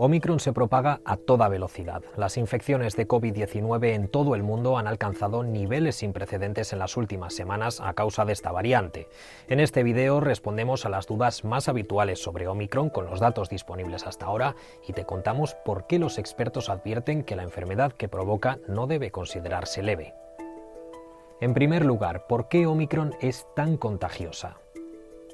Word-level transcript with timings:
Omicron 0.00 0.38
se 0.38 0.52
propaga 0.52 1.00
a 1.04 1.16
toda 1.16 1.48
velocidad. 1.48 2.04
Las 2.16 2.36
infecciones 2.36 2.94
de 2.94 3.08
COVID-19 3.08 3.94
en 3.94 4.06
todo 4.06 4.36
el 4.36 4.44
mundo 4.44 4.78
han 4.78 4.86
alcanzado 4.86 5.42
niveles 5.42 5.96
sin 5.96 6.12
precedentes 6.12 6.72
en 6.72 6.78
las 6.78 6.96
últimas 6.96 7.34
semanas 7.34 7.80
a 7.80 7.94
causa 7.94 8.24
de 8.24 8.32
esta 8.32 8.52
variante. 8.52 9.08
En 9.48 9.58
este 9.58 9.82
video 9.82 10.20
respondemos 10.20 10.86
a 10.86 10.88
las 10.88 11.08
dudas 11.08 11.44
más 11.44 11.68
habituales 11.68 12.22
sobre 12.22 12.46
Omicron 12.46 12.90
con 12.90 13.06
los 13.06 13.18
datos 13.18 13.48
disponibles 13.48 14.06
hasta 14.06 14.26
ahora 14.26 14.54
y 14.86 14.92
te 14.92 15.04
contamos 15.04 15.56
por 15.64 15.88
qué 15.88 15.98
los 15.98 16.18
expertos 16.18 16.68
advierten 16.68 17.24
que 17.24 17.34
la 17.34 17.42
enfermedad 17.42 17.90
que 17.90 18.06
provoca 18.06 18.60
no 18.68 18.86
debe 18.86 19.10
considerarse 19.10 19.82
leve. 19.82 20.14
En 21.40 21.54
primer 21.54 21.84
lugar, 21.84 22.28
¿por 22.28 22.46
qué 22.46 22.68
Omicron 22.68 23.16
es 23.20 23.48
tan 23.56 23.76
contagiosa? 23.76 24.58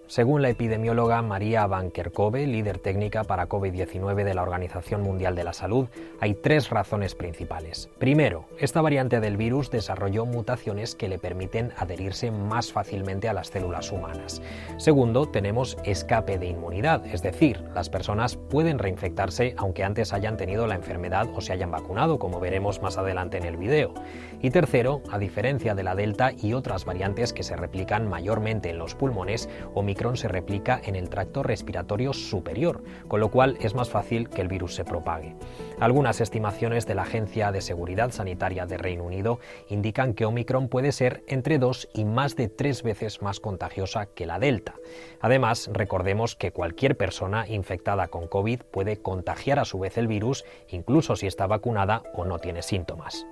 Según 0.07 0.43
la 0.43 0.51
epidemióloga 0.51 1.23
María 1.23 1.67
Van 1.67 1.91
Kerkhove, 1.91 2.47
líder 2.47 2.79
técnica 2.79 3.25
para 3.25 3.49
COVID-19 3.49 4.23
de 4.25 4.35
la 4.35 4.43
Organización 4.43 5.01
Mundial 5.01 5.35
de 5.35 5.45
la 5.45 5.55
Salud, 5.55 5.89
hay 6.21 6.35
tres 6.35 6.69
razones 6.69 7.15
principales. 7.15 7.89
Primero, 7.99 8.45
esta 8.59 8.83
variante 8.83 9.21
del 9.21 9.39
virus 9.39 9.71
desarrolló 9.71 10.27
mutaciones 10.27 10.95
que 10.95 11.09
le 11.09 11.19
permiten 11.19 11.73
adherirse 11.79 12.31
más 12.31 12.71
fácilmente 12.71 13.31
a 13.31 13.33
las 13.33 13.49
células 13.49 13.93
humanas. 13.93 14.43
Segundo, 14.77 15.27
tenemos 15.27 15.79
escape 15.85 16.39
de 16.39 16.49
inmunidad, 16.49 17.07
es 17.07 17.23
decir, 17.23 17.65
las 17.75 17.89
personas 17.89 18.37
pueden 18.37 18.79
reinfectarse 18.79 19.55
aunque 19.57 19.85
antes 19.85 20.13
hayan 20.13 20.37
tenido 20.37 20.67
la 20.67 20.75
enfermedad 20.75 21.29
o 21.35 21.41
se 21.41 21.55
hayan 21.55 21.71
vacunado, 21.71 22.19
como 22.19 22.41
veremos 22.41 22.83
más 22.83 22.99
adelante 22.99 23.39
en 23.39 23.45
el 23.45 23.57
video. 23.57 23.95
Y 24.43 24.51
tercero, 24.51 25.01
a 25.11 25.19
diferencia 25.19 25.75
de 25.75 25.83
la 25.83 25.95
Delta 25.95 26.33
y 26.33 26.53
otras 26.53 26.85
variantes 26.85 27.33
que 27.33 27.43
se 27.43 27.57
replican 27.57 28.07
mayormente 28.07 28.69
en 28.69 28.77
los 28.77 28.95
pulmones, 28.95 29.49
Omicron 29.95 30.17
se 30.17 30.27
replica 30.27 30.81
en 30.85 30.97
el 30.97 31.09
tracto 31.09 31.45
respiratorio 31.45 32.13
superior, 32.13 32.83
con 33.07 33.21
lo 33.21 33.31
cual 33.31 33.57
es 33.61 33.77
más 33.77 33.91
fácil 33.91 34.29
que 34.29 34.41
el 34.41 34.49
virus 34.49 34.75
se 34.75 34.85
propague. 34.85 35.37
Algunas 35.79 36.21
estimaciones 36.21 36.85
de 36.85 36.97
la 36.97 37.03
Agencia 37.03 37.53
de 37.53 37.61
Seguridad 37.61 38.11
Sanitaria 38.11 38.67
de 38.67 38.77
Reino 38.77 39.05
Unido 39.05 39.39
indican 39.69 40.15
que 40.15 40.25
Omicron 40.25 40.67
puede 40.67 40.91
ser 40.91 41.23
entre 41.29 41.61
dos 41.61 41.89
y 41.95 42.05
más 42.05 42.35
de 42.35 42.49
tres 42.49 42.83
veces 42.83 43.23
más 43.23 43.39
contagiosa 43.39 44.07
que 44.07 44.27
la 44.27 44.41
Delta. 44.41 44.75
Además, 45.21 45.71
recordemos 45.73 46.35
que 46.35 46.51
cualquier 46.51 46.97
persona 46.97 47.47
infectada 47.47 48.09
con 48.09 48.27
COVID 48.27 48.63
puede 48.73 49.01
contagiar 49.01 49.61
a 49.61 49.65
su 49.65 49.79
vez 49.79 49.97
el 49.97 50.09
virus, 50.09 50.45
incluso 50.71 51.15
si 51.15 51.29
está 51.29 51.47
vacunada 51.47 52.03
o 52.15 52.25
no 52.25 52.41
tiene 52.41 52.63
síntomas. 52.63 53.25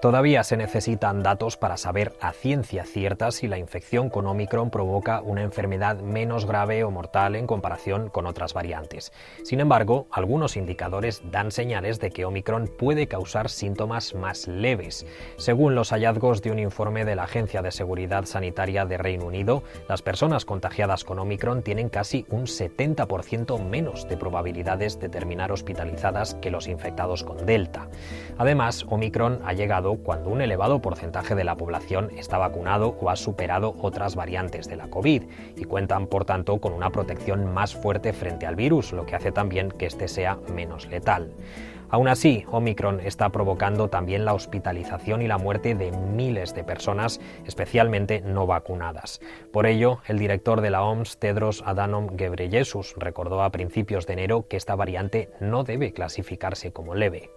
Todavía 0.00 0.44
se 0.44 0.56
necesitan 0.56 1.24
datos 1.24 1.56
para 1.56 1.76
saber 1.76 2.12
a 2.20 2.32
ciencia 2.32 2.84
cierta 2.84 3.32
si 3.32 3.48
la 3.48 3.58
infección 3.58 4.10
con 4.10 4.28
Omicron 4.28 4.70
provoca 4.70 5.20
una 5.22 5.42
enfermedad 5.42 5.98
menos 5.98 6.46
grave 6.46 6.84
o 6.84 6.90
mortal 6.92 7.34
en 7.34 7.48
comparación 7.48 8.08
con 8.08 8.24
otras 8.24 8.54
variantes. 8.54 9.12
Sin 9.42 9.58
embargo, 9.58 10.06
algunos 10.12 10.56
indicadores 10.56 11.20
dan 11.32 11.50
señales 11.50 11.98
de 11.98 12.10
que 12.10 12.24
Omicron 12.24 12.70
puede 12.78 13.08
causar 13.08 13.50
síntomas 13.50 14.14
más 14.14 14.46
leves. 14.46 15.04
Según 15.36 15.74
los 15.74 15.90
hallazgos 15.90 16.42
de 16.42 16.52
un 16.52 16.60
informe 16.60 17.04
de 17.04 17.16
la 17.16 17.24
Agencia 17.24 17.60
de 17.60 17.72
Seguridad 17.72 18.24
Sanitaria 18.24 18.86
de 18.86 18.98
Reino 18.98 19.24
Unido, 19.26 19.64
las 19.88 20.02
personas 20.02 20.44
contagiadas 20.44 21.02
con 21.02 21.18
Omicron 21.18 21.62
tienen 21.62 21.88
casi 21.88 22.24
un 22.30 22.42
70% 22.42 23.60
menos 23.64 24.08
de 24.08 24.16
probabilidades 24.16 25.00
de 25.00 25.08
terminar 25.08 25.50
hospitalizadas 25.50 26.36
que 26.36 26.52
los 26.52 26.68
infectados 26.68 27.24
con 27.24 27.44
Delta. 27.44 27.88
Además, 28.38 28.86
Omicron 28.88 29.40
ha 29.44 29.54
llegado 29.54 29.87
cuando 29.96 30.30
un 30.30 30.40
elevado 30.40 30.80
porcentaje 30.80 31.34
de 31.34 31.44
la 31.44 31.56
población 31.56 32.10
está 32.16 32.38
vacunado 32.38 32.96
o 33.00 33.10
ha 33.10 33.16
superado 33.16 33.74
otras 33.80 34.14
variantes 34.14 34.68
de 34.68 34.76
la 34.76 34.88
COVID 34.88 35.22
y 35.56 35.64
cuentan 35.64 36.06
por 36.06 36.24
tanto 36.24 36.58
con 36.58 36.72
una 36.72 36.90
protección 36.90 37.52
más 37.52 37.74
fuerte 37.74 38.12
frente 38.12 38.46
al 38.46 38.56
virus, 38.56 38.92
lo 38.92 39.06
que 39.06 39.16
hace 39.16 39.32
también 39.32 39.70
que 39.70 39.86
este 39.86 40.08
sea 40.08 40.38
menos 40.52 40.86
letal. 40.86 41.32
Aún 41.90 42.08
así, 42.08 42.44
Omicron 42.50 43.00
está 43.00 43.30
provocando 43.30 43.88
también 43.88 44.26
la 44.26 44.34
hospitalización 44.34 45.22
y 45.22 45.28
la 45.28 45.38
muerte 45.38 45.74
de 45.74 45.90
miles 45.90 46.54
de 46.54 46.62
personas, 46.62 47.18
especialmente 47.46 48.20
no 48.20 48.46
vacunadas. 48.46 49.20
Por 49.52 49.66
ello, 49.66 50.00
el 50.06 50.18
director 50.18 50.60
de 50.60 50.70
la 50.70 50.84
OMS, 50.84 51.18
Tedros 51.18 51.62
Adhanom 51.64 52.08
Ghebreyesus, 52.14 52.94
recordó 52.98 53.42
a 53.42 53.50
principios 53.50 54.06
de 54.06 54.12
enero 54.12 54.46
que 54.48 54.58
esta 54.58 54.74
variante 54.74 55.30
no 55.40 55.64
debe 55.64 55.92
clasificarse 55.94 56.72
como 56.72 56.94
leve. 56.94 57.30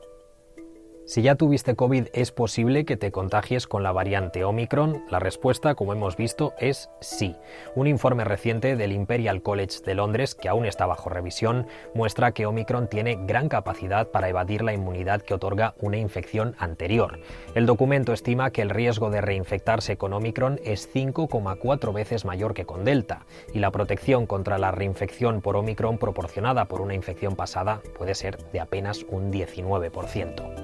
Si 1.12 1.22
ya 1.22 1.36
tuviste 1.36 1.76
COVID, 1.76 2.08
¿es 2.14 2.32
posible 2.32 2.86
que 2.86 2.96
te 2.96 3.12
contagies 3.12 3.68
con 3.68 3.84
la 3.84 3.92
variante 3.92 4.46
Omicron? 4.46 5.04
La 5.10 5.20
respuesta, 5.20 5.76
como 5.76 5.92
hemos 5.92 6.16
visto, 6.16 6.54
es 6.58 6.90
sí. 7.02 7.36
Un 7.76 7.88
informe 7.88 8.24
reciente 8.24 8.78
del 8.78 8.94
Imperial 8.94 9.42
College 9.42 9.82
de 9.86 9.94
Londres, 9.94 10.36
que 10.36 10.48
aún 10.48 10.66
está 10.66 10.86
bajo 10.86 11.10
revisión, 11.10 11.68
muestra 11.94 12.32
que 12.32 12.46
Omicron 12.46 12.88
tiene 12.88 13.20
gran 13.28 13.50
capacidad 13.50 14.08
para 14.08 14.30
evadir 14.30 14.62
la 14.62 14.72
inmunidad 14.72 15.22
que 15.22 15.34
otorga 15.34 15.74
una 15.82 15.98
infección 15.98 16.56
anterior. 16.58 17.20
El 17.56 17.66
documento 17.66 18.14
estima 18.14 18.52
que 18.52 18.62
el 18.62 18.70
riesgo 18.70 19.10
de 19.10 19.20
reinfectarse 19.20 19.98
con 19.98 20.14
Omicron 20.14 20.62
es 20.64 20.90
5,4 20.96 21.92
veces 21.92 22.24
mayor 22.24 22.54
que 22.54 22.66
con 22.66 22.86
Delta, 22.86 23.26
y 23.54 23.60
la 23.60 23.72
protección 23.72 24.28
contra 24.28 24.58
la 24.58 24.72
reinfección 24.72 25.42
por 25.42 25.58
Omicron 25.58 25.98
proporcionada 25.98 26.70
por 26.70 26.80
una 26.80 26.96
infección 26.96 27.36
pasada 27.36 27.82
puede 27.98 28.16
ser 28.16 28.38
de 28.54 28.62
apenas 28.62 29.06
un 29.10 29.30
19%. 29.30 30.61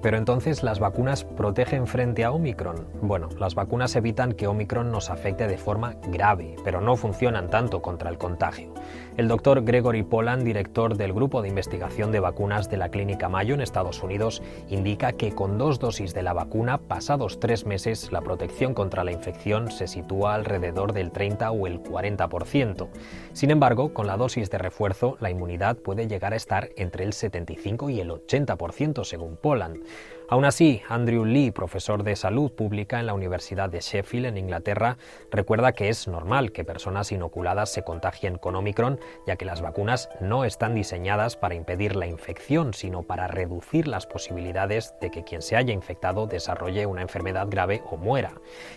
Pero 0.00 0.16
entonces, 0.16 0.62
¿las 0.62 0.78
vacunas 0.78 1.24
protegen 1.24 1.86
frente 1.86 2.24
a 2.24 2.30
Omicron? 2.30 2.86
Bueno, 3.02 3.28
las 3.38 3.56
vacunas 3.56 3.96
evitan 3.96 4.32
que 4.32 4.46
Omicron 4.46 4.92
nos 4.92 5.10
afecte 5.10 5.48
de 5.48 5.58
forma 5.58 5.96
grave, 6.08 6.54
pero 6.64 6.80
no 6.80 6.96
funcionan 6.96 7.50
tanto 7.50 7.82
contra 7.82 8.08
el 8.08 8.16
contagio. 8.16 8.72
El 9.16 9.26
doctor 9.26 9.64
Gregory 9.64 10.04
Poland, 10.04 10.44
director 10.44 10.96
del 10.96 11.12
Grupo 11.12 11.42
de 11.42 11.48
Investigación 11.48 12.12
de 12.12 12.20
Vacunas 12.20 12.70
de 12.70 12.76
la 12.76 12.90
Clínica 12.90 13.28
Mayo 13.28 13.54
en 13.54 13.60
Estados 13.60 14.00
Unidos, 14.04 14.40
indica 14.68 15.12
que 15.14 15.34
con 15.34 15.58
dos 15.58 15.80
dosis 15.80 16.14
de 16.14 16.22
la 16.22 16.32
vacuna, 16.32 16.78
pasados 16.78 17.40
tres 17.40 17.66
meses, 17.66 18.12
la 18.12 18.20
protección 18.20 18.74
contra 18.74 19.02
la 19.02 19.10
infección 19.10 19.72
se 19.72 19.88
sitúa 19.88 20.34
alrededor 20.34 20.92
del 20.92 21.10
30 21.10 21.50
o 21.50 21.66
el 21.66 21.82
40%. 21.82 22.88
Sin 23.32 23.50
embargo, 23.50 23.92
con 23.92 24.06
la 24.06 24.16
dosis 24.16 24.50
de 24.50 24.58
refuerzo, 24.58 25.16
la 25.18 25.30
inmunidad 25.30 25.76
puede 25.76 26.06
llegar 26.06 26.32
a 26.32 26.36
estar 26.36 26.68
entre 26.76 27.02
el 27.02 27.12
75 27.12 27.90
y 27.90 28.00
el 28.00 28.10
80%, 28.10 29.04
según 29.04 29.36
Poland. 29.36 29.87
Aún 30.30 30.44
así, 30.44 30.82
Andrew 30.90 31.24
Lee, 31.24 31.50
profesor 31.52 32.02
de 32.02 32.14
salud 32.14 32.52
pública 32.52 33.00
en 33.00 33.06
la 33.06 33.14
Universidad 33.14 33.70
de 33.70 33.80
Sheffield, 33.80 34.26
en 34.26 34.36
Inglaterra, 34.36 34.98
recuerda 35.30 35.72
que 35.72 35.88
es 35.88 36.06
normal 36.06 36.52
que 36.52 36.64
personas 36.64 37.12
inoculadas 37.12 37.72
se 37.72 37.82
contagien 37.82 38.36
con 38.36 38.54
Omicron, 38.54 39.00
ya 39.26 39.36
que 39.36 39.46
las 39.46 39.62
vacunas 39.62 40.10
no 40.20 40.44
están 40.44 40.74
diseñadas 40.74 41.36
para 41.38 41.54
impedir 41.54 41.96
la 41.96 42.06
infección, 42.06 42.74
sino 42.74 43.04
para 43.04 43.26
reducir 43.26 43.88
las 43.88 44.06
posibilidades 44.06 44.92
de 45.00 45.10
que 45.10 45.24
quien 45.24 45.40
se 45.40 45.56
haya 45.56 45.72
infectado 45.72 46.26
desarrolle 46.26 46.84
una 46.84 47.00
enfermedad 47.00 47.46
grave 47.48 47.82
o 47.90 47.96
muera. 47.96 48.32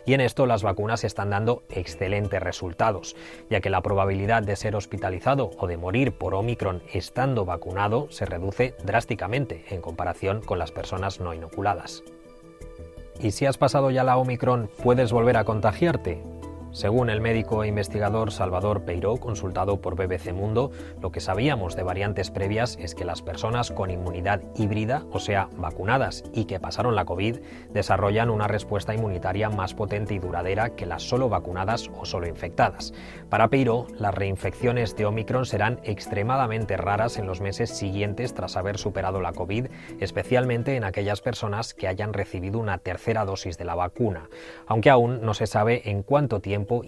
Y 0.05 0.13
en 0.13 0.21
esto 0.21 0.45
las 0.45 0.63
vacunas 0.63 1.03
están 1.03 1.31
dando 1.31 1.63
excelentes 1.69 2.41
resultados, 2.41 3.17
ya 3.49 3.59
que 3.59 3.69
la 3.69 3.81
probabilidad 3.81 4.41
de 4.41 4.55
ser 4.55 4.77
hospitalizado 4.77 5.51
o 5.57 5.67
de 5.67 5.75
morir 5.75 6.13
por 6.13 6.33
Omicron 6.33 6.81
estando 6.93 7.43
vacunado 7.43 8.09
se 8.09 8.25
reduce 8.25 8.73
drásticamente 8.85 9.65
en 9.69 9.81
comparación 9.81 10.39
con 10.39 10.59
las 10.59 10.71
personas 10.71 11.00
no 11.19 11.33
inoculadas. 11.33 12.03
¿Y 13.19 13.31
si 13.31 13.45
has 13.45 13.57
pasado 13.57 13.91
ya 13.91 14.03
la 14.03 14.17
Omicron, 14.17 14.69
puedes 14.83 15.11
volver 15.11 15.37
a 15.37 15.43
contagiarte? 15.43 16.23
Según 16.73 17.09
el 17.09 17.19
médico 17.19 17.63
e 17.63 17.67
investigador 17.67 18.31
Salvador 18.31 18.83
Peiró, 18.83 19.17
consultado 19.17 19.81
por 19.81 19.95
BBC 19.95 20.31
Mundo, 20.31 20.71
lo 21.01 21.11
que 21.11 21.19
sabíamos 21.19 21.75
de 21.75 21.83
variantes 21.83 22.31
previas 22.31 22.77
es 22.79 22.95
que 22.95 23.03
las 23.03 23.21
personas 23.21 23.71
con 23.71 23.91
inmunidad 23.91 24.41
híbrida, 24.55 25.03
o 25.11 25.19
sea, 25.19 25.49
vacunadas 25.57 26.23
y 26.33 26.45
que 26.45 26.61
pasaron 26.61 26.95
la 26.95 27.03
COVID, 27.03 27.39
desarrollan 27.73 28.29
una 28.29 28.47
respuesta 28.47 28.93
inmunitaria 28.93 29.49
más 29.49 29.73
potente 29.73 30.13
y 30.13 30.19
duradera 30.19 30.69
que 30.69 30.85
las 30.85 31.03
solo 31.03 31.27
vacunadas 31.27 31.91
o 31.99 32.05
solo 32.05 32.25
infectadas. 32.25 32.93
Para 33.29 33.49
Peiró, 33.49 33.87
las 33.97 34.15
reinfecciones 34.15 34.95
de 34.95 35.05
Omicron 35.05 35.45
serán 35.45 35.81
extremadamente 35.83 36.77
raras 36.77 37.17
en 37.17 37.27
los 37.27 37.41
meses 37.41 37.69
siguientes 37.69 38.33
tras 38.33 38.55
haber 38.55 38.77
superado 38.77 39.19
la 39.19 39.33
COVID, 39.33 39.67
especialmente 39.99 40.77
en 40.77 40.85
aquellas 40.85 41.19
personas 41.19 41.73
que 41.73 41.89
hayan 41.89 42.13
recibido 42.13 42.59
una 42.59 42.77
tercera 42.77 43.25
dosis 43.25 43.57
de 43.57 43.65
la 43.65 43.75
vacuna, 43.75 44.29
aunque 44.67 44.89
aún 44.89 45.21
no 45.21 45.33
se 45.33 45.47
sabe 45.47 45.89
en 45.89 46.03
cuánto 46.03 46.39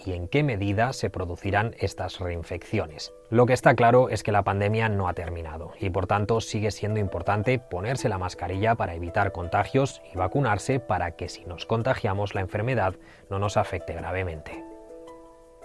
y 0.05 0.13
en 0.13 0.27
qué 0.27 0.43
medida 0.43 0.93
se 0.93 1.09
producirán 1.09 1.75
estas 1.79 2.19
reinfecciones. 2.19 3.13
Lo 3.29 3.45
que 3.45 3.53
está 3.53 3.75
claro 3.75 4.09
es 4.09 4.23
que 4.23 4.31
la 4.31 4.43
pandemia 4.43 4.89
no 4.89 5.07
ha 5.07 5.13
terminado 5.13 5.73
y 5.79 5.89
por 5.89 6.07
tanto 6.07 6.41
sigue 6.41 6.71
siendo 6.71 6.99
importante 6.99 7.59
ponerse 7.59 8.09
la 8.09 8.17
mascarilla 8.17 8.75
para 8.75 8.95
evitar 8.95 9.31
contagios 9.31 10.01
y 10.13 10.17
vacunarse 10.17 10.79
para 10.79 11.15
que 11.15 11.29
si 11.29 11.45
nos 11.45 11.65
contagiamos 11.65 12.35
la 12.35 12.41
enfermedad 12.41 12.95
no 13.29 13.39
nos 13.39 13.57
afecte 13.57 13.93
gravemente. 13.93 14.63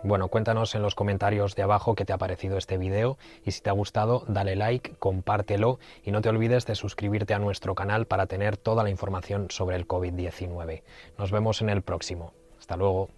Bueno, 0.05 0.29
cuéntanos 0.29 0.77
en 0.77 0.83
los 0.83 0.95
comentarios 0.95 1.57
de 1.57 1.63
abajo 1.63 1.97
qué 1.97 2.05
te 2.05 2.13
ha 2.13 2.19
parecido 2.19 2.57
este 2.57 2.79
video 2.79 3.19
y 3.45 3.51
si 3.51 3.61
te 3.61 3.71
ha 3.71 3.73
gustado 3.73 4.23
dale 4.29 4.55
like, 4.55 4.95
compártelo 4.99 5.81
y 6.05 6.13
no 6.13 6.21
te 6.21 6.29
olvides 6.29 6.67
de 6.67 6.77
suscribirte 6.77 7.35
a 7.35 7.41
nuestro 7.41 7.75
canal 7.75 8.07
para 8.07 8.27
tener 8.27 8.57
toda 8.57 8.85
la 8.85 8.91
información 8.91 9.51
sobre 9.51 9.77
el 9.77 9.89
COVID-19. 9.89 10.83
Nos 11.19 11.33
vemos 11.33 11.63
en 11.63 11.71
el 11.71 11.83
próximo. 11.83 12.33
Hasta 12.61 12.77
luego. 12.77 13.09